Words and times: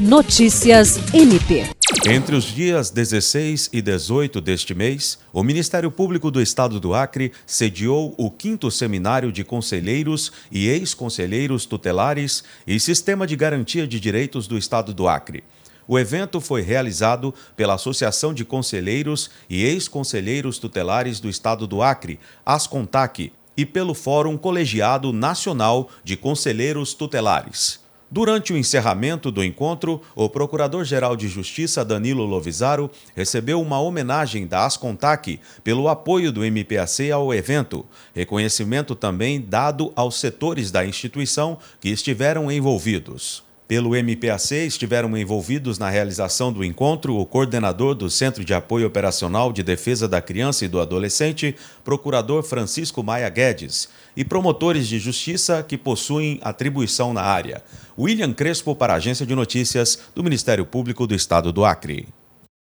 Notícias 0.00 0.96
MP. 1.12 1.68
Entre 2.06 2.34
os 2.34 2.44
dias 2.44 2.88
16 2.88 3.68
e 3.70 3.82
18 3.82 4.40
deste 4.40 4.74
mês, 4.74 5.18
o 5.30 5.42
Ministério 5.42 5.90
Público 5.90 6.30
do 6.30 6.40
Estado 6.40 6.80
do 6.80 6.94
Acre 6.94 7.32
sediou 7.44 8.14
o 8.16 8.30
quinto 8.30 8.70
seminário 8.70 9.30
de 9.30 9.44
conselheiros 9.44 10.32
e 10.50 10.68
ex-conselheiros 10.68 11.66
tutelares 11.66 12.42
e 12.66 12.80
Sistema 12.80 13.26
de 13.26 13.36
Garantia 13.36 13.86
de 13.86 14.00
Direitos 14.00 14.46
do 14.46 14.56
Estado 14.56 14.94
do 14.94 15.06
Acre. 15.06 15.44
O 15.86 15.98
evento 15.98 16.40
foi 16.40 16.62
realizado 16.62 17.34
pela 17.54 17.74
Associação 17.74 18.32
de 18.32 18.42
Conselheiros 18.42 19.28
e 19.50 19.66
Ex-Conselheiros 19.66 20.58
Tutelares 20.58 21.20
do 21.20 21.28
Estado 21.28 21.66
do 21.66 21.82
Acre, 21.82 22.18
ASCONTAC, 22.46 23.34
e 23.54 23.66
pelo 23.66 23.92
Fórum 23.92 24.38
Colegiado 24.38 25.12
Nacional 25.12 25.90
de 26.02 26.16
Conselheiros 26.16 26.94
Tutelares. 26.94 27.89
Durante 28.12 28.52
o 28.52 28.56
encerramento 28.56 29.30
do 29.30 29.44
encontro, 29.44 30.02
o 30.16 30.28
Procurador-Geral 30.28 31.14
de 31.14 31.28
Justiça 31.28 31.84
Danilo 31.84 32.24
Lovisaro 32.24 32.90
recebeu 33.14 33.62
uma 33.62 33.80
homenagem 33.80 34.48
da 34.48 34.66
Ascontac 34.66 35.38
pelo 35.62 35.88
apoio 35.88 36.32
do 36.32 36.44
MPAC 36.44 37.12
ao 37.12 37.32
evento, 37.32 37.86
reconhecimento 38.12 38.96
também 38.96 39.40
dado 39.40 39.92
aos 39.94 40.18
setores 40.18 40.72
da 40.72 40.84
instituição 40.84 41.56
que 41.80 41.88
estiveram 41.88 42.50
envolvidos. 42.50 43.48
Pelo 43.70 43.94
MPAC 43.94 44.66
estiveram 44.66 45.16
envolvidos 45.16 45.78
na 45.78 45.88
realização 45.88 46.52
do 46.52 46.64
encontro 46.64 47.14
o 47.14 47.24
coordenador 47.24 47.94
do 47.94 48.10
Centro 48.10 48.44
de 48.44 48.52
Apoio 48.52 48.88
Operacional 48.88 49.52
de 49.52 49.62
Defesa 49.62 50.08
da 50.08 50.20
Criança 50.20 50.64
e 50.64 50.68
do 50.68 50.80
Adolescente, 50.80 51.54
procurador 51.84 52.42
Francisco 52.42 53.00
Maia 53.00 53.28
Guedes, 53.28 53.88
e 54.16 54.24
promotores 54.24 54.88
de 54.88 54.98
justiça 54.98 55.62
que 55.62 55.78
possuem 55.78 56.40
atribuição 56.42 57.12
na 57.12 57.22
área. 57.22 57.62
William 57.96 58.32
Crespo 58.32 58.74
para 58.74 58.94
a 58.94 58.96
Agência 58.96 59.24
de 59.24 59.36
Notícias 59.36 60.00
do 60.16 60.24
Ministério 60.24 60.66
Público 60.66 61.06
do 61.06 61.14
Estado 61.14 61.52
do 61.52 61.64
Acre. 61.64 62.08